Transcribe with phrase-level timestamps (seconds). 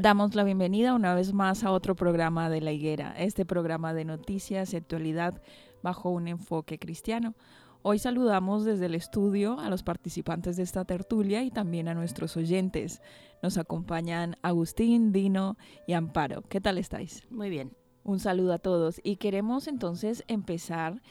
[0.00, 4.06] Damos la bienvenida una vez más a otro programa de La Higuera, este programa de
[4.06, 5.42] noticias y actualidad
[5.82, 7.34] bajo un enfoque cristiano.
[7.82, 12.34] Hoy saludamos desde el estudio a los participantes de esta tertulia y también a nuestros
[12.38, 13.02] oyentes.
[13.42, 16.44] Nos acompañan Agustín, Dino y Amparo.
[16.48, 17.22] ¿Qué tal estáis?
[17.28, 17.76] Muy bien.
[18.02, 21.02] Un saludo a todos y queremos entonces empezar.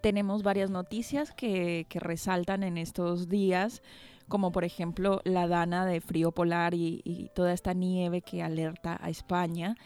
[0.00, 3.82] Tenemos varias noticias que, que resaltan en estos días
[4.28, 9.10] como por ejemplo la dana de frío polar y, toda esta nieve que alerta a
[9.10, 9.76] España.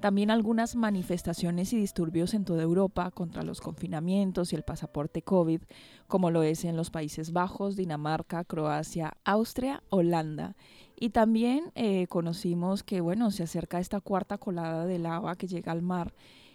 [0.00, 5.62] También algunas manifestaciones y disturbios en toda Europa contra los confinamientos y el pasaporte COVID,
[6.08, 10.56] como lo es en los Países Bajos, Dinamarca, Croacia, Austria, Holanda.
[10.98, 15.72] Y también eh, conocimos que, bueno, se acerca esta cuarta colada de lava que llega
[15.72, 16.12] al mar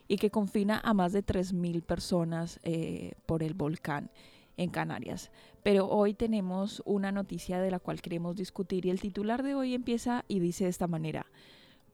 [0.07, 4.11] y que confina a más de 3.000 personas eh, por el volcán
[4.59, 5.31] en Canarias.
[5.63, 9.73] Pero hoy tenemos una noticia de la cual queremos discutir y el titular de hoy
[9.73, 11.25] empieza y dice de esta manera.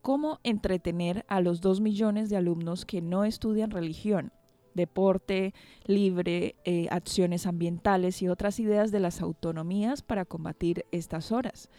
[0.01, 4.33] ¿Cómo entretener a los dos millones de alumnos que no estudian religión?
[4.73, 5.53] deporte
[5.85, 11.69] libre, eh, acciones ambientales y otras ideas de las autonomías para combatir estas horas.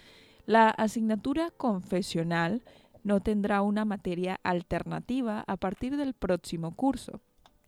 [0.46, 2.62] La asignatura confesional
[3.04, 7.20] no tendrá una materia alternativa a partir del próximo curso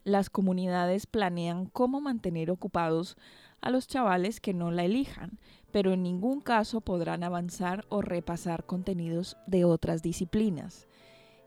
[0.09, 3.17] las comunidades planean cómo mantener ocupados
[3.61, 5.39] a los chavales que no la elijan,
[5.71, 10.89] pero en ningún caso podrán avanzar o repasar contenidos de otras disciplinas.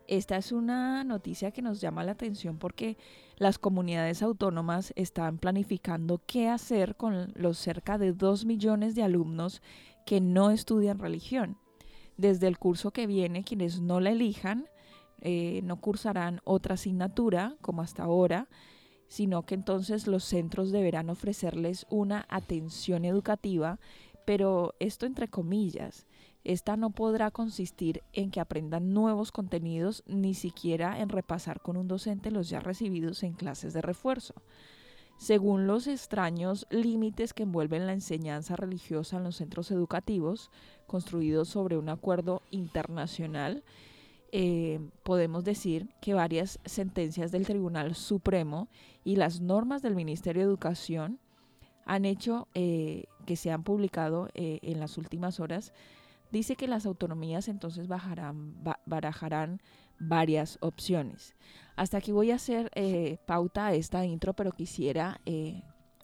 [0.08, 2.98] Esta es una noticia que nos llama la atención porque
[3.36, 9.62] las comunidades autónomas están planificando qué hacer con los cerca de 2 millones de alumnos
[10.04, 11.56] que no estudian religión.
[12.16, 14.66] Desde el curso que viene, quienes no la elijan
[15.24, 18.48] eh, no cursarán otra asignatura como hasta ahora,
[19.06, 23.78] sino que entonces los centros deberán ofrecerles una atención educativa,
[24.24, 26.06] pero esto entre comillas.
[26.42, 31.86] Esta no podrá consistir en que aprendan nuevos contenidos, ni siquiera en repasar con un
[31.86, 34.34] docente los ya recibidos en clases de refuerzo.
[35.18, 40.50] Según los extraños límites que envuelven la enseñanza religiosa en los centros educativos,
[40.88, 43.62] construidos sobre un acuerdo internacional,
[44.34, 48.68] eh, podemos decir que varias sentencias del Tribunal Supremo
[49.04, 51.18] y las normas del Ministerio de Educación
[51.84, 55.74] han hecho eh, que se han publicado eh, en las últimas horas,
[56.30, 58.54] dice que las autonomías entonces bajarán,
[58.86, 59.60] barajarán
[59.98, 61.34] varias opciones.
[61.76, 62.70] Hasta aquí voy a hacer
[63.26, 65.20] pauta a esta intro, pero quisiera,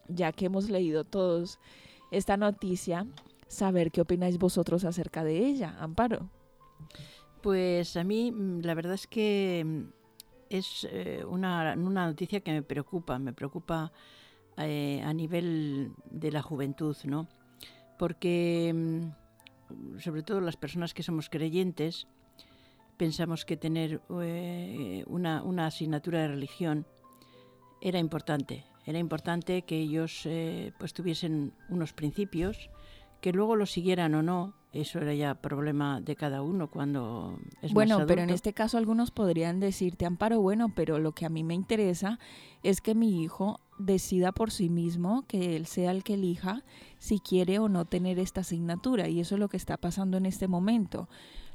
[0.06, 1.58] ya que hemos leído todos
[2.10, 3.06] esta noticia,
[3.46, 5.76] saber qué opináis vosotros acerca de ella.
[5.78, 6.28] Amparo.
[7.42, 9.82] Pues a mí mm, la verdad es que mm,
[10.50, 13.92] es eh, una, noticia que me preocupa, me preocupa
[14.56, 17.28] eh, a nivel de la juventud, ¿no?
[17.98, 22.06] Porque mm, sobre todo las personas que somos creyentes
[22.96, 26.86] pensamos que tener eh, una, una, asignatura de religión
[27.80, 30.26] era importante, era importante que ellos
[30.78, 32.70] pues tuviesen unos principios,
[33.20, 37.72] que luego los siguieran o no, eso era ya problema de cada uno cuando es
[37.72, 41.42] bueno pero en este caso algunos podrían decirte amparo bueno pero lo que a mí
[41.42, 42.18] me interesa
[42.62, 46.64] es que mi hijo decida por sí mismo, que él sea el que elija
[46.98, 49.08] si quiere o no tener esta asignatura.
[49.08, 51.08] Y eso es lo que está pasando en este momento.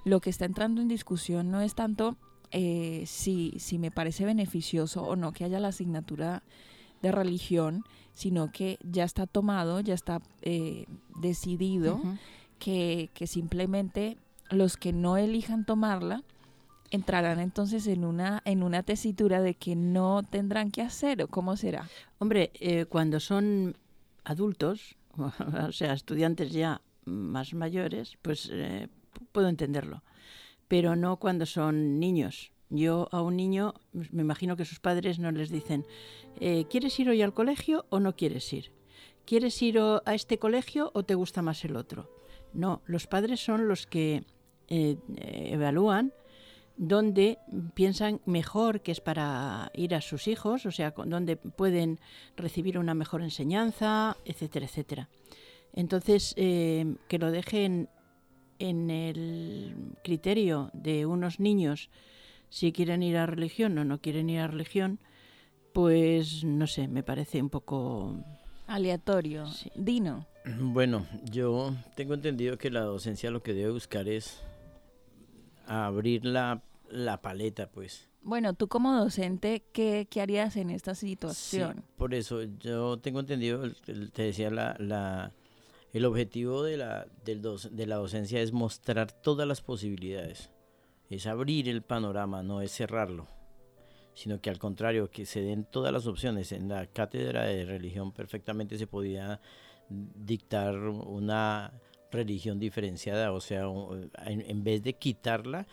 [0.06, 2.18] Lo que está entrando en discusión no es tanto
[2.52, 6.44] eh, si, si me parece beneficioso o no que haya la asignatura
[7.02, 7.84] de religión,
[8.14, 10.86] sino que ya está tomado, ya está eh,
[11.20, 12.02] decidido
[12.64, 14.18] que, simplemente
[14.50, 16.24] los que no elijan tomarla
[16.92, 21.58] entrarán entonces en una, en una tesitura de que no tendrán que hacer o cómo
[21.58, 21.90] será?
[22.20, 23.76] Hombre, eh, cuando son
[24.24, 28.88] adultos, o sea, estudiantes ya más mayores, pues eh,
[29.32, 30.04] puedo entenderlo,
[30.68, 32.52] pero no cuando son niños.
[32.70, 35.86] Yo a un niño, me imagino que sus padres no les dicen,
[36.40, 38.72] eh, ¿quieres ir hoy al colegio o no quieres ir?
[39.26, 42.13] ¿Quieres ir a este colegio o te gusta más el otro?
[42.54, 44.24] No, los padres son los que
[44.68, 46.14] evalúan
[46.76, 47.38] donde
[47.76, 52.00] piensan mejor que es para ir a sus hijos, o sea, donde pueden
[52.36, 55.10] recibir una mejor enseñanza, etcétera, etcétera.
[55.74, 57.90] Entonces, eh, que lo dejen
[58.60, 61.90] en el criterio de unos niños
[62.50, 65.00] si quieren ir a religión o no quieren ir a religión,
[65.74, 68.16] pues no sé, me parece un poco
[68.68, 69.46] aleatorio.
[69.76, 70.28] Dino.
[70.46, 74.42] Bueno, yo tengo entendido que la docencia lo que debe buscar es
[75.66, 76.62] abrir la,
[77.22, 78.10] paleta, pues.
[78.22, 81.84] Bueno, tú como docente, ¿qué, harías en esta situación?
[81.98, 83.70] por eso, yo tengo entendido,
[84.14, 85.34] te decía, la, la,
[85.94, 90.52] el objetivo de la, del de la docencia es mostrar todas las posibilidades,
[91.10, 93.28] es abrir el panorama, no es cerrarlo,
[94.14, 96.52] sino que al contrario, que se den todas las opciones.
[96.52, 99.40] En la cátedra de religión perfectamente se podía
[99.90, 101.74] dictar una
[102.12, 103.66] religión diferenciada, o sea,
[104.26, 105.68] en, vez de quitarla,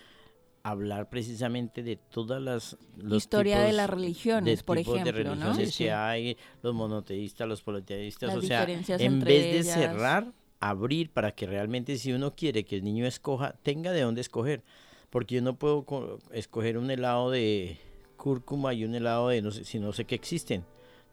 [0.62, 2.76] hablar precisamente de todas las
[3.12, 8.42] historia de las religiones, por ejemplo, de religiones que hay, los monoteístas, los politeístas, o
[8.42, 13.06] sea, en vez de cerrar, abrir para que realmente si uno quiere que el niño
[13.06, 14.62] escoja, tenga de dónde escoger,
[15.10, 15.84] porque yo no puedo
[16.32, 17.78] escoger un helado de
[18.16, 20.64] cúrcuma y un helado de no sé, si no sé qué existen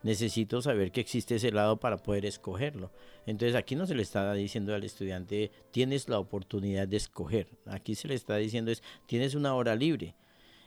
[0.04, 2.92] necesito saber que existe ese lado para poder escogerlo.
[3.26, 7.48] Entonces aquí no se le está diciendo al estudiante, tienes la oportunidad de escoger.
[7.66, 10.16] Aquí se le está diciendo es, tienes una hora libre.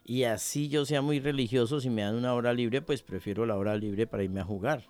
[0.05, 3.56] Y así yo sea muy religioso, si me dan una hora libre, pues prefiero la
[3.56, 4.87] hora libre para irme a jugar.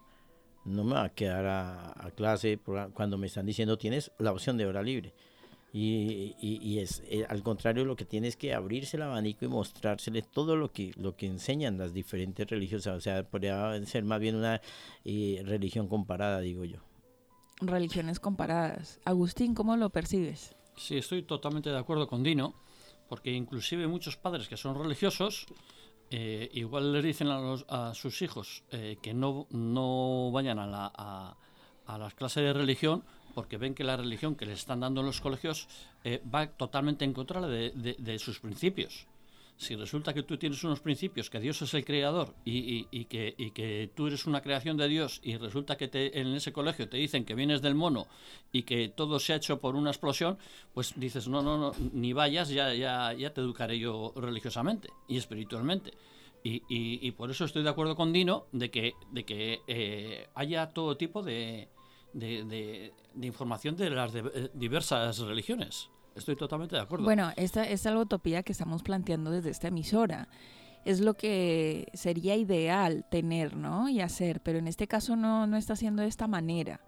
[0.64, 2.58] No me va a quedar a, clase
[2.92, 5.14] cuando me están diciendo, tienes la opción de hora libre.
[5.72, 9.48] Y, y, es eh, al contrario lo que tiene es que abrirse el abanico y
[9.48, 12.96] mostrársele todo lo que lo que enseñan las diferentes religiosas.
[12.96, 14.60] O sea podría ser más bien una
[15.04, 16.78] eh, religión comparada digo yo.
[17.60, 18.98] Religiones comparadas.
[19.04, 22.54] Agustín cómo lo percibes sí estoy totalmente de acuerdo con Dino
[23.08, 25.46] porque inclusive muchos padres que son religiosos
[26.10, 30.92] eh, igual les dicen a, los, a sus hijos que no, no vayan a, la,
[30.96, 31.36] a,
[31.86, 33.04] a las clases de religión
[33.34, 35.68] porque ven que la religión que les están dando en los colegios
[36.04, 39.06] eh, va totalmente en contra de, sus principios.
[39.56, 44.06] Si resulta que tú tienes unos principios, que Dios es el creador y, que, tú
[44.06, 47.60] eres una creación de Dios y resulta que en ese colegio te dicen que vienes
[47.60, 48.06] del mono
[48.52, 50.38] y que todo se ha hecho por una explosión,
[50.72, 55.18] pues dices, no, no, no, ni vayas, ya, ya, ya te educaré yo religiosamente y
[55.18, 55.92] espiritualmente.
[56.42, 60.96] Y, por eso estoy de acuerdo con Dino de que, de que eh, haya todo
[60.96, 61.68] tipo de,
[62.12, 65.90] de, información de las eh, diversas religiones.
[66.14, 67.04] Estoy totalmente de acuerdo.
[67.04, 70.28] Bueno, esta es la utopía que estamos planteando desde esta emisora.
[70.84, 73.88] Es lo que sería ideal tener, ¿no?
[73.88, 76.80] Y hacer, pero en este caso no, no está haciendo de esta manera.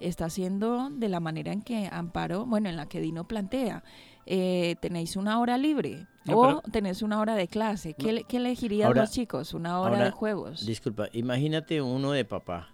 [0.00, 3.82] Está haciendo de la manera en que Amparo, bueno, en la que Dino plantea.
[4.26, 7.94] Eh, tenéis una hora libre o tenéis una hora de clase.
[7.94, 9.54] ¿Qué, ¿qué elegirían los chicos?
[9.54, 10.66] ¿Una hora de juegos?
[10.66, 12.68] Disculpa, imagínate uno de papá.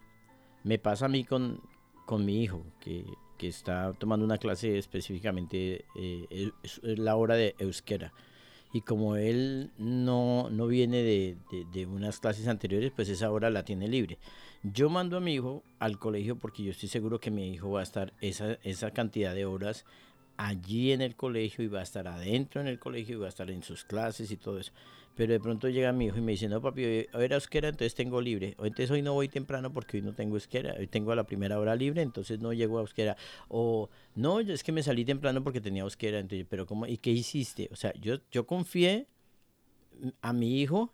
[0.65, 1.61] Me pasa a mí con,
[2.05, 3.05] con mi hijo, que,
[3.39, 8.13] que está tomando una clase específicamente, eh, es, la hora de euskera.
[8.73, 11.37] Y como él no, no viene de,
[11.73, 14.19] de, unas clases anteriores, pues esa hora la tiene libre.
[14.65, 17.81] Yo mando a mi hijo al colegio porque yo estoy seguro que mi hijo va
[17.81, 19.85] a estar esa, esa cantidad de horas
[20.37, 23.29] allí en el colegio y va a estar adentro en el colegio y va a
[23.29, 24.73] estar en sus clases y todo eso.
[25.15, 27.95] Pero de pronto llega mi hijo y me dice, no papi, hoy era euskera, entonces
[27.95, 28.55] tengo libre.
[28.59, 30.75] O entonces hoy no voy temprano porque hoy no tengo euskera.
[30.79, 33.17] Hoy tengo a la primera hora libre, entonces no llego a euskera.
[33.49, 36.19] O no, es que me salí temprano porque tenía euskera.
[36.19, 36.87] Entonces, pero ¿cómo?
[36.87, 37.69] ¿Y qué hiciste?
[37.71, 39.07] O sea, yo, yo confié
[40.21, 40.93] a mi hijo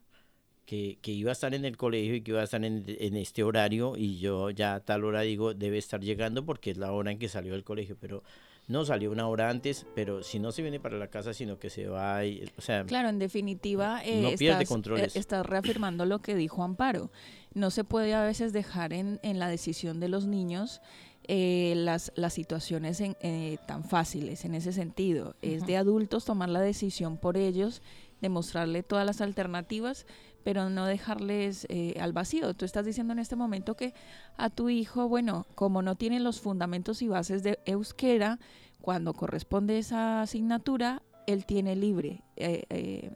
[0.66, 3.16] que, que, iba a estar en el colegio y que iba a estar en, en,
[3.16, 6.92] este horario y yo ya a tal hora digo debe estar llegando porque es la
[6.92, 8.22] hora en que salió del colegio, pero
[8.70, 11.70] no salió una hora antes, pero si no se viene para la casa, sino que
[11.70, 12.84] se va, y, o sea...
[12.84, 17.10] Claro, en definitiva, eh, estás, eh, estás reafirmando lo que dijo Amparo.
[17.52, 20.80] no se puede a veces dejar en, la decisión de los niños
[21.26, 25.34] eh, las, las situaciones eh, tan fáciles en ese sentido.
[25.42, 27.82] Es de adultos tomar la decisión por ellos,
[28.20, 30.06] demostrarle todas las alternativas,
[30.44, 32.54] pero no dejarles eh, al vacío.
[32.54, 33.94] Tú estás diciendo en este momento que
[34.36, 38.38] a tu hijo, bueno, como no tiene los fundamentos y bases de euskera,
[38.80, 42.22] cuando corresponde esa asignatura, él tiene libre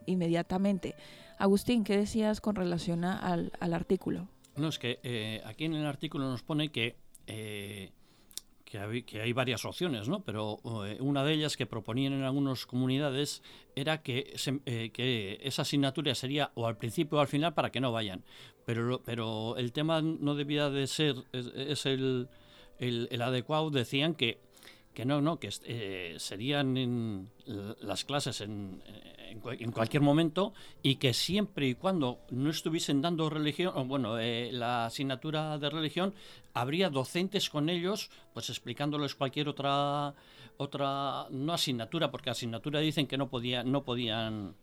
[0.06, 0.94] inmediatamente.
[1.38, 4.28] Agustín, ¿qué decías con relación al, artículo?
[4.56, 6.96] No, es que eh, aquí en el artículo nos pone que,
[8.74, 10.24] eh, que, hay, varias opciones, ¿no?
[10.24, 13.42] Pero eh, una de ellas que proponían en algunas comunidades
[13.74, 14.34] era que,
[14.92, 18.24] que esa asignatura sería o al principio o al final para que no vayan.
[18.64, 22.28] Pero, pero el tema no debía de ser, es, el,
[22.78, 24.40] el, adecuado, decían que
[24.94, 25.50] que no, no, que
[26.18, 27.28] serían en
[27.80, 28.80] las clases en,
[29.28, 34.86] en, cualquier momento y que siempre y cuando no estuviesen dando religión, bueno, eh, la
[34.86, 36.14] asignatura de religión,
[36.54, 40.14] habría docentes con ellos, pues explicándoles cualquier otra
[40.56, 44.54] otra no asignatura, porque asignatura dicen que no podían no podían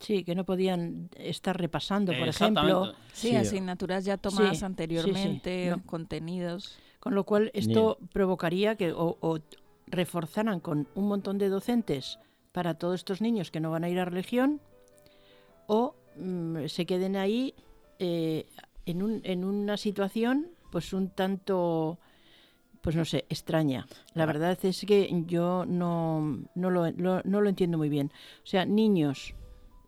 [0.00, 2.94] Sí, que no podían estar repasando, por ejemplo.
[3.12, 6.78] Sí, asignaturas ya tomadas anteriormente, contenidos.
[7.00, 9.40] Con lo cual esto provocaría que o
[9.90, 12.18] reforzaran con un montón de docentes
[12.52, 14.60] para todos estos niños que no van a ir a religión
[15.66, 17.54] o mm, se queden ahí
[17.98, 18.46] eh,
[18.86, 21.98] en, un, en, una situación pues un tanto
[22.80, 23.86] pues no sé, extraña.
[24.14, 28.10] La verdad es que yo no, no, lo, no lo entiendo muy bien.
[28.42, 29.34] O sea, niños,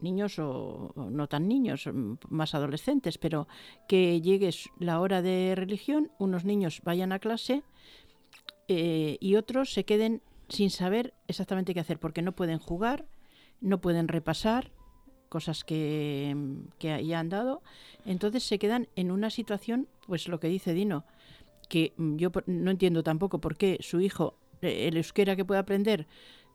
[0.02, 3.48] niños o, no tan niños, mm, más adolescentes, pero
[3.88, 7.62] que llegue la hora de religión, unos niños vayan a clase
[8.68, 13.06] eh, y otros se queden sin saber exactamente qué hacer, porque no pueden jugar,
[13.60, 14.70] no pueden repasar
[15.28, 16.36] cosas que,
[16.78, 17.62] que ya han dado,
[18.04, 21.06] entonces se quedan en una situación, pues lo que dice Dino,
[21.70, 26.06] que yo no entiendo tampoco por qué su hijo, eh, el euskera que puede aprender,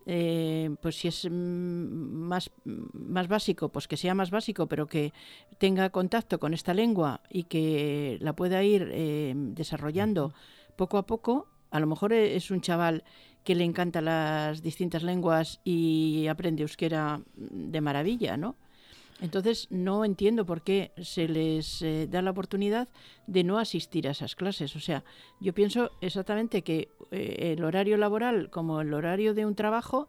[0.10, 5.12] eh, pues si es mm, más, más básico, pues que sea más básico, pero que
[5.58, 10.34] tenga contacto con esta lengua y que la pueda ir eh, desarrollando
[10.78, 11.48] poco a poco.
[11.72, 13.04] A lo mejor es un chaval
[13.44, 18.56] que le encantan las distintas lenguas y aprende euskera de maravilla, ¿no?
[19.20, 22.88] Entonces no entiendo por qué se les eh, da la oportunidad
[23.26, 24.76] de no asistir a esas clases.
[24.76, 25.04] O sea,
[25.40, 30.08] yo pienso exactamente que eh, el horario laboral, como el horario de un trabajo,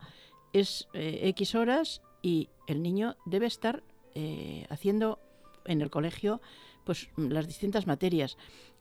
[0.53, 3.83] es eh, X horas y el niño debe estar
[4.69, 5.21] haciendo
[5.65, 6.41] en el colegio
[6.85, 8.37] pues las distintas materias.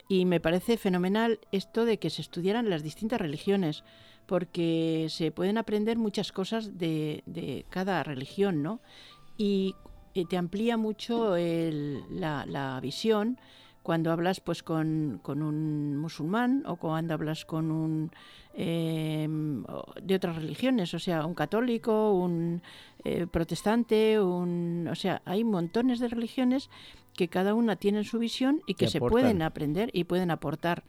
[0.08, 3.84] Y me parece fenomenal esto de que se estudiaran las distintas religiones
[4.26, 8.82] porque se pueden aprender muchas cosas de, cada religión, ¿no?
[9.38, 9.76] Y
[10.26, 13.40] te amplía mucho la, visión
[13.84, 18.12] cuando hablas pues con, un musulmán o cuando hablas con un
[18.54, 19.64] em,
[20.02, 22.62] de otras religiones, o sea, un católico, un
[23.06, 26.70] eh, protestante, un, o sea, hay montones de religiones
[27.16, 30.84] que cada una tiene su visión y que se pueden aprender y pueden aportar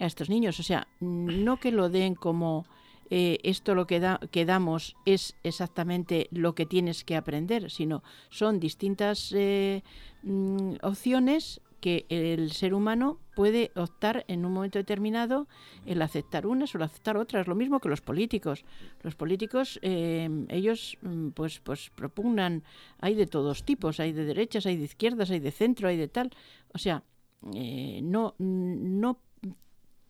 [0.00, 0.58] a estos niños.
[0.60, 2.66] O sea, no que lo den como
[3.10, 8.02] eh, esto lo que, da, que, damos es exactamente lo que tienes que aprender, sino
[8.28, 9.82] son distintas eh,
[10.22, 15.46] mm, opciones que el ser humano puede optar en un momento determinado
[15.86, 18.64] el aceptar unas o el aceptar otras, lo mismo que los políticos.
[19.02, 22.64] Los políticos, eh, ellos mm, pues, pues propugnan,
[23.00, 26.08] hay de todos tipos, hay de derechas, hay de izquierdas, hay de centro, hay de
[26.08, 26.30] tal.
[26.74, 27.04] O sea,
[27.40, 29.20] no, no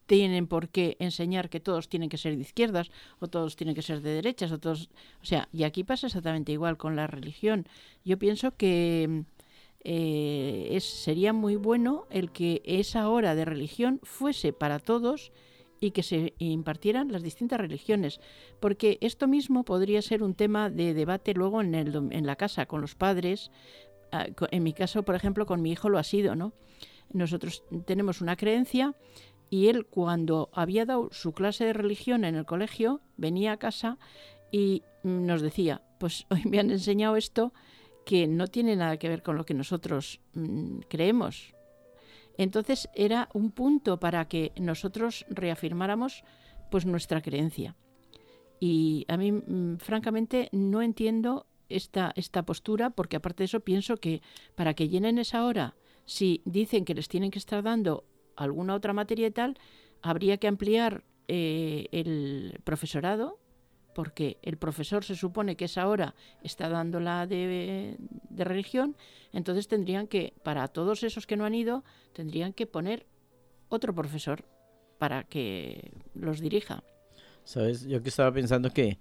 [0.09, 3.83] tienen por qué enseñar que todos tienen que ser de izquierdas o todos tienen que
[3.83, 4.89] ser de derechas o todos,
[5.23, 7.69] o sea, y aquí pasa exactamente igual con la religión.
[8.07, 9.25] Yo pienso que
[9.85, 15.31] eh, es, sería muy bueno el que esa hora de religión fuese para todos
[15.79, 18.19] y que se impartieran las distintas religiones,
[18.61, 22.65] porque esto mismo podría ser un tema de debate luego en, el, en la casa
[22.65, 23.51] con los padres.
[24.11, 26.55] Ah, en mi caso, por ejemplo, con mi hijo lo ha sido, ¿no?
[27.13, 28.95] Nosotros tenemos una creencia
[29.51, 33.99] y él cuando había dado su clase de religión en el colegio, venía a casa
[34.51, 37.53] y nos decía, pues hoy me han enseñado esto
[38.05, 41.55] que no tiene nada que ver con lo que nosotros mm, creemos.
[42.37, 46.25] Entonces era un punto para que nosotros reafirmáramos
[46.71, 47.77] pues nuestra creencia.
[48.61, 53.97] Y a mí, mm, francamente, no entiendo esta, esta postura, porque aparte de eso pienso
[53.99, 54.23] que
[54.55, 58.05] para que llenen esa hora, si dicen que les tienen que estar dando
[58.45, 59.59] alguna otra materia y tal,
[60.03, 63.39] habría que ampliar eh, el profesorado
[63.99, 66.15] porque el profesor se supone que esa hora
[66.45, 67.97] está dando la de,
[68.37, 68.97] religión,
[69.33, 73.07] entonces tendrían que, para todos esos que no han ido, tendrían que poner
[73.69, 74.45] otro profesor
[74.99, 76.85] para que los dirija.
[77.43, 78.99] Sabes, yo que estaba pensando que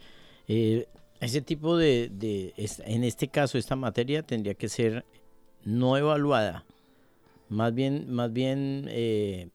[0.48, 0.88] eh,
[1.20, 2.12] ese tipo de,
[2.58, 5.06] en este caso, esta materia tendría que ser
[5.64, 6.66] no evaluada,
[7.50, 9.50] más bien, más bien eh,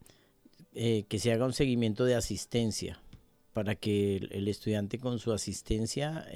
[0.74, 3.00] eh, que se haga un seguimiento de asistencia
[3.52, 6.26] para que el, estudiante con su asistencia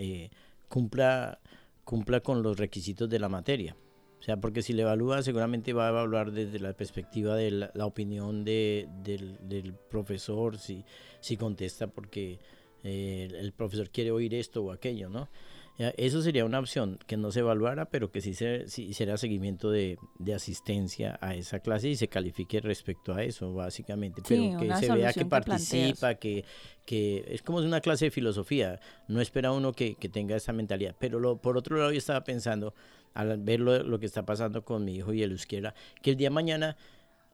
[0.69, 1.39] cumpla,
[1.85, 3.77] cumpla con los requisitos de la materia.
[4.19, 7.87] O sea, porque si le evalúa, seguramente va a evaluar desde la perspectiva de la,
[7.87, 10.85] opinión de, del, del, profesor, si,
[11.21, 12.39] si contesta porque
[12.83, 15.29] eh, el profesor quiere oír esto o aquello, ¿no?
[15.78, 19.71] Eso sería una opción, que no se evaluara, pero que sí, se, sí hiciera seguimiento
[19.71, 24.23] de, de, asistencia a esa clase y se califique respecto a eso, básicamente.
[24.26, 26.47] pero que se vea que participa, que,
[26.87, 30.97] que, es como una clase de filosofía, no espera uno que, que tenga esa mentalidad.
[30.99, 32.73] Pero lo, por otro lado, yo estaba pensando,
[33.12, 36.16] al ver lo, lo, que está pasando con mi hijo y el euskera, que el
[36.16, 36.76] día de mañana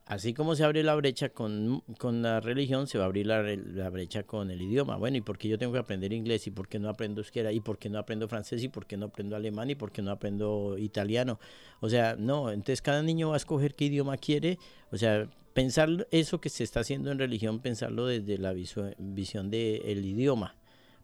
[0.05, 4.25] Así como se abre la brecha con, la religión, se va a abrir la, brecha
[4.25, 4.97] con el idioma.
[4.97, 6.47] Bueno, ¿y por qué yo tengo que aprender inglés?
[6.49, 7.53] ¿Y por qué no aprendo euskera?
[7.53, 8.63] ¿Y por qué no aprendo francés?
[8.65, 9.71] ¿Y por qué no aprendo alemán?
[9.71, 11.39] ¿Y por qué no aprendo italiano?
[11.81, 14.59] O sea, no, entonces cada niño va a escoger qué idioma quiere.
[14.91, 20.05] O sea, pensar eso que se está haciendo en religión, pensarlo desde la visión del
[20.05, 20.57] idioma.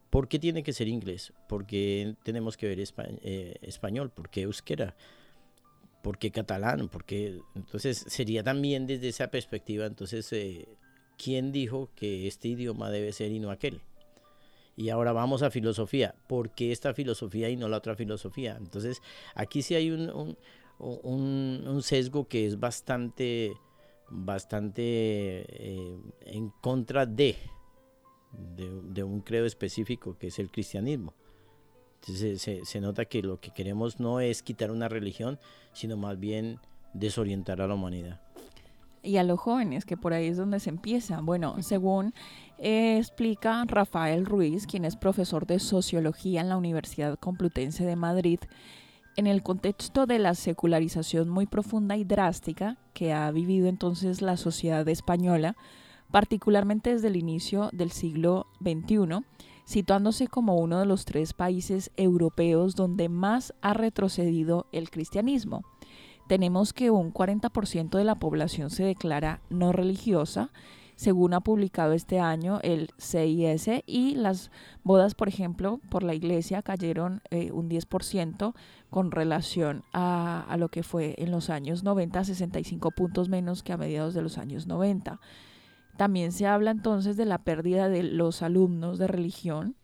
[0.09, 1.33] ¿Por qué tiene que ser inglés?
[1.47, 4.09] ¿Por qué tenemos que ver eh, español?
[4.09, 4.95] ¿Por qué euskera?
[6.01, 6.89] ¿Por qué catalán?
[6.89, 10.67] Porque entonces sería también desde esa perspectiva, entonces, eh,
[11.17, 13.81] ¿quién dijo que este idioma debe ser y no aquel?
[14.75, 16.15] Y ahora vamos a filosofía.
[16.27, 18.55] ¿Por qué esta filosofía y no la otra filosofía?
[18.57, 19.01] Entonces,
[19.35, 20.37] aquí sí hay un,
[21.81, 23.51] sesgo que es bastante,
[24.09, 27.35] bastante eh, en contra de,
[28.31, 31.13] de un credo específico que es el cristianismo.
[32.01, 35.39] Entonces se, nota que lo que queremos no es quitar una religión,
[35.73, 36.59] sino más bien
[36.93, 38.19] desorientar a la humanidad.
[39.01, 41.21] Y a los jóvenes, que por ahí es donde se empieza.
[41.21, 42.13] Bueno, según
[42.57, 48.39] eh, explica Rafael Ruiz, quien es profesor de sociología en la Universidad Complutense de Madrid,
[49.15, 54.37] en el contexto de la secularización muy profunda y drástica que ha vivido entonces la
[54.37, 55.55] sociedad española,
[56.11, 59.23] particularmente desde el inicio del siglo XXI,
[59.69, 65.63] situándose como uno de los tres países europeos donde más ha retrocedido el cristianismo.
[66.27, 70.49] Tenemos que un 40% de la población se declara no religiosa,
[70.95, 74.49] según ha publicado este año el CIS, y las
[74.83, 78.55] bodas, por ejemplo, por la iglesia cayeron eh, un 10%
[78.89, 83.73] con relación a, a, lo que fue en los años 90, 65 puntos menos que
[83.73, 85.19] a mediados de los años 90.
[85.99, 89.75] También se habla entonces de la pérdida de los alumnos de religión,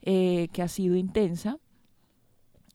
[0.00, 1.58] eh, que ha sido intensa,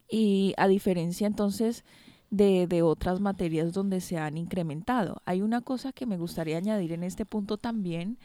[0.09, 1.85] y a diferencia entonces
[2.31, 5.21] de, de, otras materias donde se han incrementado.
[5.23, 8.17] Hay una cosa que me gustaría añadir en este punto también,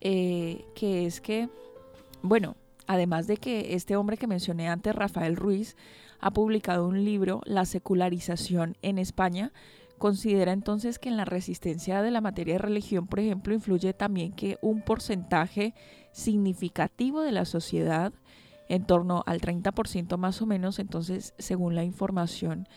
[0.00, 1.50] eh, que es que,
[2.22, 5.76] bueno, además de que este hombre que mencioné antes, Rafael Ruiz,
[6.18, 9.52] ha publicado un libro, La secularización en España,
[9.98, 14.32] Considera entonces que en la resistencia de la materia de religión, por ejemplo, influye también
[14.32, 15.74] que un porcentaje
[16.12, 18.12] significativo de la sociedad,
[18.68, 22.68] en torno al 30% más o menos, entonces, según la información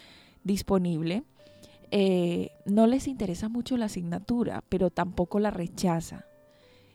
[0.43, 1.23] disponible,
[1.91, 6.25] eh, no les interesa mucho la asignatura, pero tampoco la rechaza.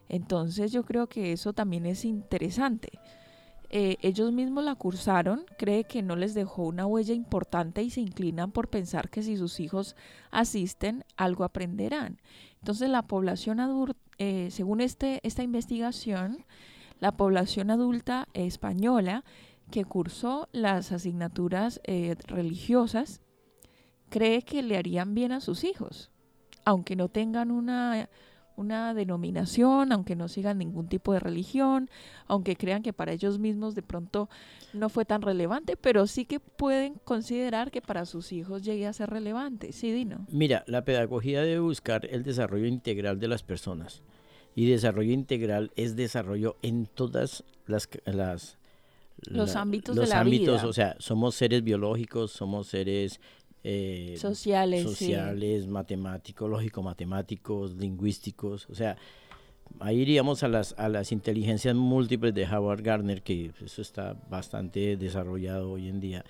[0.09, 2.99] Entonces yo creo que eso también es interesante.
[3.69, 8.01] Eh, ellos mismos la cursaron, cree que no les dejó una huella importante y se
[8.01, 9.97] inclinan por pensar que si sus hijos
[10.31, 12.21] asisten, algo aprenderán.
[12.61, 16.45] Entonces la población adulta, eh, según este, esta investigación,
[17.01, 19.25] la población adulta española
[19.71, 23.21] que cursó las asignaturas eh, religiosas
[24.09, 26.11] cree que le harían bien a sus hijos,
[26.65, 28.09] aunque no tengan una
[28.57, 31.91] una denominación, aunque no sigan ningún tipo de religión,
[32.27, 34.29] aunque crean que para ellos mismos de pronto
[34.73, 38.93] no fue tan relevante, pero sí que pueden considerar que para sus hijos llegue a
[38.93, 39.73] ser relevante.
[39.73, 40.27] Sí, Dino.
[40.31, 44.03] Mira, la pedagogía debe buscar el desarrollo integral de las personas.
[44.55, 48.57] Y desarrollo integral es desarrollo en todas las, las
[49.19, 53.21] los ámbitos de la ámbitos, o sea, somos seres biológicos, somos seres
[53.69, 58.97] eh, sociales, sociales matemáticos, lógico-matemáticos, lingüísticos, o sea,
[59.81, 64.97] ahí iríamos a las, a las inteligencias múltiples de Howard Gardner, que eso está bastante
[64.97, 66.25] desarrollado hoy en día,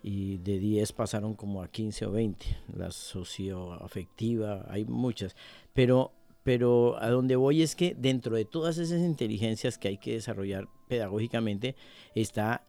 [0.00, 5.34] y de 10 pasaron como a 15 o 20, la socioafectiva, hay muchas,
[5.74, 10.14] pero pero a donde voy es que dentro de todas esas inteligencias que hay que
[10.14, 11.76] desarrollar pedagógicamente
[12.14, 12.64] está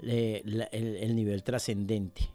[0.00, 2.33] eh, el, nivel trascendente.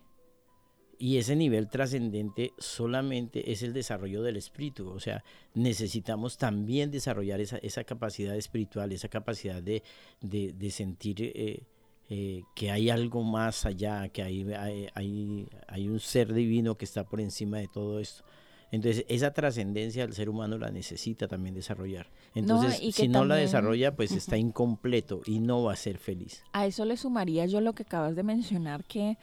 [1.01, 4.89] Y ese nivel trascendente solamente es el desarrollo del espíritu.
[4.89, 9.81] O sea, necesitamos también desarrollar esa, esa capacidad espiritual, esa capacidad de,
[10.19, 11.63] de, sentir eh,
[12.09, 14.45] eh, que hay algo más allá, que hay,
[14.93, 18.25] hay, hay, un ser divino que está por encima de todo esto.
[18.71, 22.11] Entonces, esa trascendencia del ser humano la necesita también desarrollar.
[22.35, 26.43] Entonces, si no la desarrolla, pues está incompleto y no va a ser feliz.
[26.51, 29.17] A eso le sumaría yo lo que acabas de mencionar, que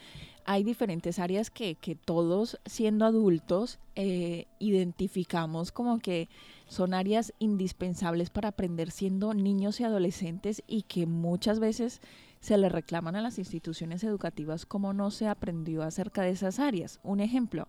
[0.47, 6.29] hay diferentes áreas que, que todos, siendo adultos, eh, identificamos como que
[6.69, 12.01] son áreas indispensables para aprender siendo niños y adolescentes y que muchas veces
[12.41, 17.01] se le reclaman a las instituciones educativas como no se aprendió acerca de esas áreas.
[17.03, 17.67] Un ejemplo,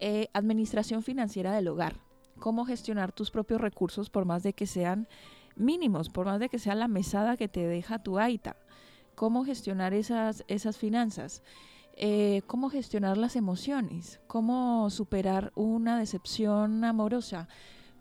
[0.00, 1.96] eh, administración financiera del hogar.
[2.38, 5.08] Cómo gestionar tus propios recursos por más de que sean
[5.56, 8.56] mínimos, por más de que sea la mesada que te deja tu AITA.
[9.14, 11.42] Cómo gestionar esas, esas finanzas.
[12.00, 14.20] Eh, cómo gestionar las emociones.
[14.28, 17.48] Cómo superar una decepción amorosa.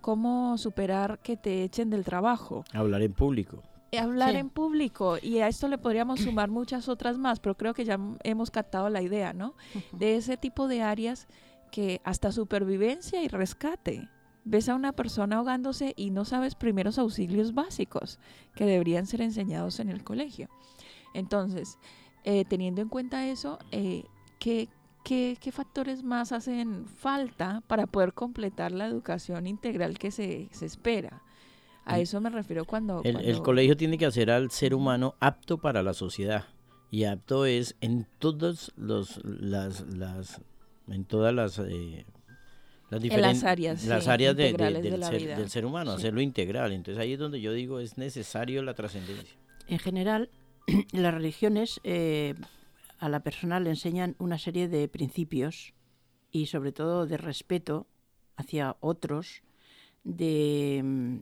[0.01, 2.63] Cómo superar que te echen del trabajo.
[2.73, 3.63] Hablar en público
[3.97, 7.85] hablar en público y a esto le podríamos sumar muchas otras más, pero creo que
[7.85, 9.55] ya hemos captado la idea, ¿no?
[9.91, 11.27] De ese tipo de áreas
[11.71, 14.09] que hasta supervivencia y rescate.
[14.43, 18.19] Ves a una persona ahogándose y no sabes primeros auxilios básicos
[18.55, 20.49] que deberían ser enseñados en el colegio.
[21.13, 21.77] Entonces,
[22.29, 24.03] eh, teniendo en cuenta eso, eh,
[24.37, 24.67] ¿qué,
[25.05, 31.21] qué, factores más hacen falta para poder completar la educación integral que se, se espera?
[31.85, 35.59] A eso me refiero cuando el, el, colegio tiene que hacer al ser humano apto
[35.59, 36.43] para la sociedad.
[36.91, 40.41] Y apto es en todas los, las, las
[40.89, 42.05] en todas las, eh,
[42.89, 46.73] las diferentes áreas, las áreas de, del, ser, del, ser, humano, hacerlo integral.
[46.73, 49.37] Entonces ahí es donde yo digo es necesario la trascendencia.
[49.69, 50.29] En general,
[50.91, 52.35] las religiones eh,
[52.99, 55.73] a la persona le enseñan una serie de principios
[56.31, 57.87] y sobre todo de respeto
[58.35, 59.43] hacia otros,
[60.03, 61.21] de,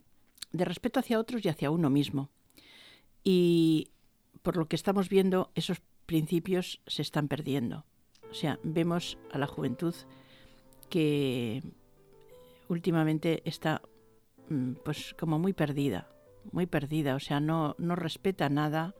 [0.52, 2.30] de respeto hacia otros y hacia uno mismo.
[3.24, 3.90] Y
[4.42, 7.84] por lo que estamos viendo, esos principios se están perdiendo.
[8.30, 9.94] O sea, vemos a la juventud
[10.88, 11.62] que
[12.68, 13.82] últimamente está
[14.48, 16.08] mm, pues como muy perdida,
[16.52, 18.94] muy perdida, o sea, no, no respeta nada,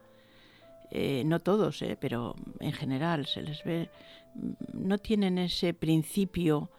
[0.91, 3.91] eh, no todos, eh, pero en general se les ve,
[4.35, 6.71] mm, no tienen ese principio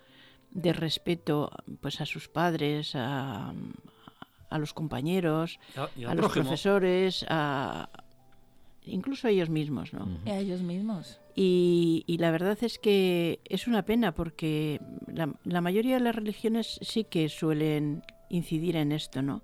[0.52, 3.54] de respeto pues a sus padres, a,
[4.50, 7.90] a los compañeros, a los profesores, a,
[8.86, 10.08] incluso a ellos mismos, ¿no?
[10.26, 11.20] A ellos mismos.
[11.36, 17.04] Y, la verdad es que es una pena porque la, mayoría de las religiones sí
[17.04, 19.44] que suelen incidir en esto, ¿no?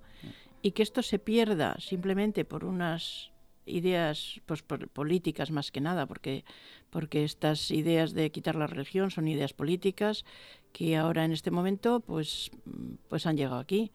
[0.61, 3.32] Y que esto se pierda simplemente por unas
[3.65, 6.45] ideas pues, políticas más que nada, porque,
[6.89, 10.25] porque estas ideas de quitar la religión son ideas políticas
[10.71, 12.51] que ahora en este momento pues,
[13.07, 13.91] pues han llegado aquí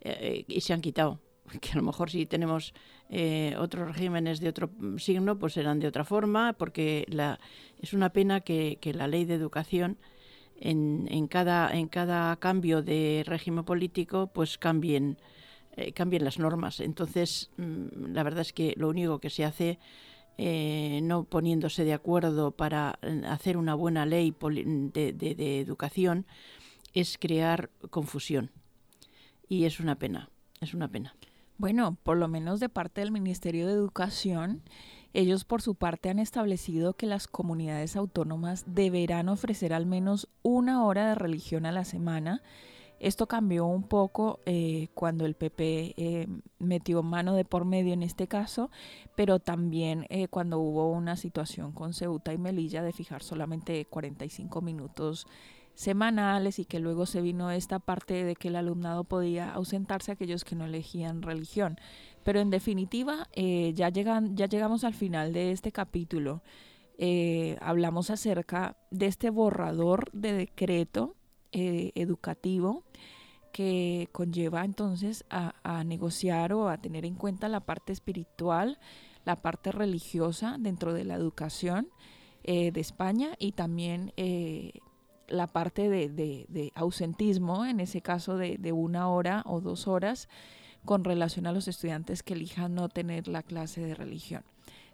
[0.00, 1.20] eh, y se han quitado.
[1.62, 2.74] Que a lo mejor si tenemos
[3.08, 7.40] eh, otros regímenes de otro signo pues serán de otra forma, porque la,
[7.80, 9.96] es una pena que, la ley de educación
[10.60, 15.16] en, en, cada, en cada cambio de régimen político pues cambien,
[15.78, 16.80] eh, cambien las normas.
[16.80, 19.78] Entonces, mm, la verdad es que lo único que se hace
[20.36, 26.26] eh, no poniéndose de acuerdo para hacer una buena ley de, de educación
[26.94, 28.50] es crear confusión.
[29.48, 31.14] Y es una pena, es una pena.
[31.58, 34.62] Bueno, por lo menos de parte del Ministerio de Educación,
[35.14, 40.84] ellos por su parte han establecido que las comunidades autónomas deberán ofrecer al menos una
[40.84, 42.42] hora de religión a la semana.
[43.00, 46.26] Esto cambió un poco eh, cuando el PP eh,
[46.58, 48.70] metió mano de por medio en este caso,
[49.14, 54.60] pero también eh, cuando hubo una situación con Ceuta y Melilla de fijar solamente 45
[54.62, 55.26] minutos
[55.74, 60.44] semanales y que luego se vino esta parte de que el alumnado podía ausentarse aquellos
[60.44, 61.78] que no elegían religión.
[62.24, 66.42] Pero en definitiva, ya, llegan, ya llegamos al final de este capítulo.
[67.60, 71.14] Hablamos acerca de este borrador de decreto
[71.52, 72.84] eh, educativo
[73.52, 75.52] que conlleva entonces a,
[75.84, 78.78] negociar o a tener en cuenta la parte espiritual,
[79.24, 81.88] la parte religiosa dentro de la educación
[82.44, 84.12] de España y también
[85.28, 90.28] la parte de, ausentismo, en ese caso de, una hora o dos horas,
[90.84, 94.42] con relación a los estudiantes que elijan no tener la clase de religión.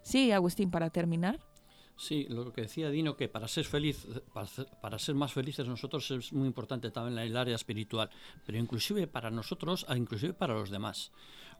[0.01, 1.39] Sí, Agustín, para terminar.
[1.97, 6.33] Sí, lo que decía Dino, que para ser feliz, para, ser más felices nosotros es
[6.33, 8.09] muy importante también el área espiritual,
[8.45, 11.11] pero inclusive para nosotros, inclusive para los demás.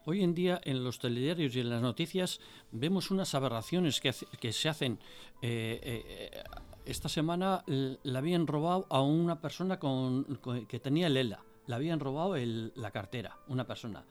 [0.05, 4.51] Hoy en día en los telediarios y en las noticias vemos unas aberraciones que, que
[4.51, 4.99] se hacen.
[5.41, 6.43] Eh, eh,
[6.85, 11.43] esta semana la habían robado a una persona con, que tenía el ELA.
[11.65, 14.05] Le habían robado la cartera, una persona.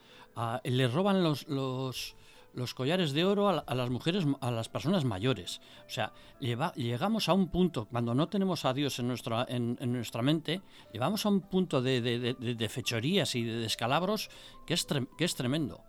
[0.64, 2.16] le roban los, los
[2.54, 5.60] los collares de oro a, las mujeres, a las personas mayores.
[5.86, 10.22] O sea, llegamos a un punto, cuando no tenemos a Dios en nuestra, en, nuestra
[10.22, 10.62] mente,
[10.92, 14.30] llegamos a un punto de, fechorías y de descalabros
[14.66, 14.86] que es,
[15.18, 15.82] que es tremendo.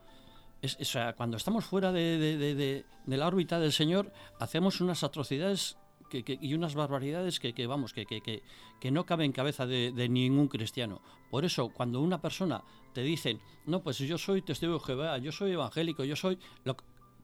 [0.63, 5.77] O sea, cuando estamos fuera de, la órbita del Señor, hacemos unas atrocidades
[6.25, 11.01] y unas barbaridades que, vamos, que, que, no caben en cabeza de, ningún cristiano.
[11.29, 15.31] Por eso, cuando una persona te dice, no, pues yo soy testigo de Jehová, yo
[15.31, 16.37] soy evangélico, yo soy...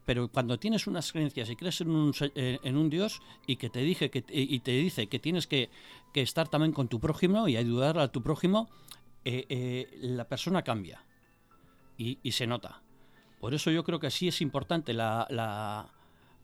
[0.04, 3.82] Pero cuando tienes unas creencias y crees en un, en un Dios y que te
[3.82, 5.70] dije que y te dice que tienes que,
[6.16, 8.68] estar también con tu prójimo y ayudar a tu prójimo,
[9.24, 11.06] eh, eh, la persona cambia
[11.98, 12.82] y, se nota.
[13.40, 15.28] Por eso yo creo que sí es importante la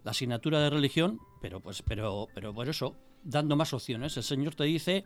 [0.03, 4.15] la asignatura de religión, pero pues, pero, pero por eso, dando más opciones.
[4.17, 5.03] El Señor te dice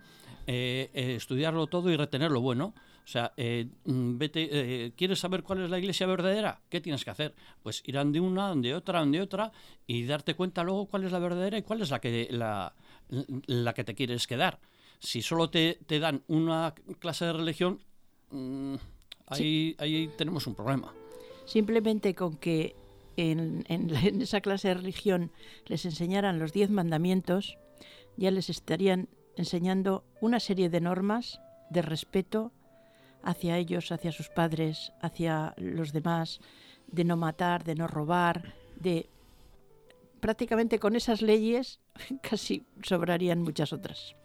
[0.47, 2.73] eh, eh, estudiarlo todo y retener lo bueno.
[3.03, 6.61] O sea, eh, mm, vete, ¿quieres saber cuál es la iglesia verdadera?
[6.69, 7.33] ¿Qué tienes que hacer?
[7.63, 9.51] Pues ir de una, de otra, de otra
[9.87, 12.73] y darte cuenta luego cuál es la verdadera y cuál es la que, la,
[13.09, 14.59] la que te quieres quedar.
[14.99, 17.79] Si solo te, te dan una clase de religión,
[18.29, 18.75] mm,
[19.27, 20.93] ahí, ahí tenemos un problema.
[21.45, 22.75] Simplemente con que
[23.17, 23.63] en,
[24.21, 25.31] esa clase de religión
[25.65, 27.57] les enseñaran los diez mandamientos,
[28.17, 32.51] ya les estarían enseñando una serie de normas de respeto
[33.23, 36.39] hacia ellos, hacia sus padres, hacia los demás,
[36.87, 39.07] de no matar, de no robar, de
[40.19, 41.79] prácticamente con esas leyes
[42.21, 44.15] casi sobrarían muchas otras.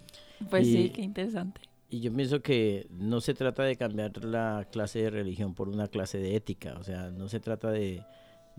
[0.51, 1.63] Pues sí, qué interesante.
[1.89, 5.87] Y yo pienso que no se trata de cambiar la clase de religión por una
[5.89, 8.03] clase de ética, o sea, no se trata de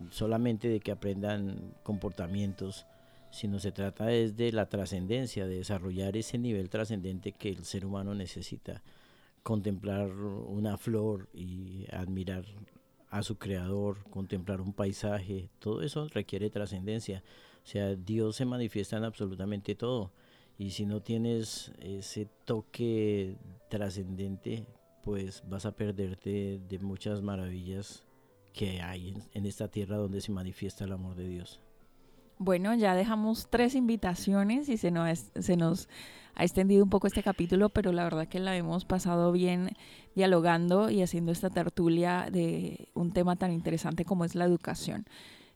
[0.09, 2.85] solamente de que aprendan comportamientos,
[3.31, 7.85] sino se trata es de la trascendencia, de desarrollar ese nivel trascendente que el ser
[7.85, 8.83] humano necesita,
[9.43, 12.45] contemplar una flor y admirar
[13.09, 17.23] a su creador, contemplar un paisaje, todo eso requiere trascendencia.
[17.63, 20.11] O sea, Dios se manifiesta en absolutamente todo.
[20.57, 23.35] Y si no tienes ese toque
[23.69, 24.65] trascendente,
[25.03, 28.06] pues vas a perderte de muchas maravillas
[28.57, 31.61] que hay en, esta tierra donde se manifiesta el amor de Dios.
[32.39, 35.87] Bueno, ya dejamos tres invitaciones y se nos, se nos
[36.33, 39.69] ha extendido un poco este capítulo, pero la verdad que la hemos pasado bien
[40.15, 45.05] dialogando y haciendo esta tertulia de un tema tan interesante como es la educación.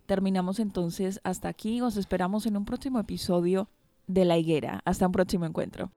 [0.05, 3.67] Terminamos entonces hasta aquí, os esperamos en un próximo episodio
[4.07, 4.81] de La Higuera.
[4.85, 5.91] Hasta un próximo encuentro.